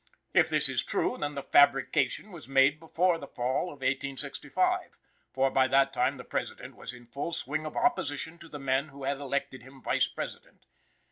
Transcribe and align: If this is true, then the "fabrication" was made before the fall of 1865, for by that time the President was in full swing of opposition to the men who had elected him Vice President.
If 0.33 0.49
this 0.49 0.67
is 0.67 0.81
true, 0.83 1.15
then 1.19 1.35
the 1.35 1.43
"fabrication" 1.43 2.31
was 2.31 2.49
made 2.49 2.79
before 2.79 3.19
the 3.19 3.27
fall 3.27 3.65
of 3.65 3.81
1865, 3.85 4.97
for 5.31 5.51
by 5.51 5.67
that 5.67 5.93
time 5.93 6.17
the 6.17 6.23
President 6.23 6.75
was 6.75 6.91
in 6.91 7.05
full 7.05 7.31
swing 7.33 7.67
of 7.67 7.77
opposition 7.77 8.39
to 8.39 8.49
the 8.49 8.57
men 8.57 8.87
who 8.87 9.03
had 9.03 9.19
elected 9.19 9.61
him 9.61 9.79
Vice 9.79 10.07
President. 10.07 10.65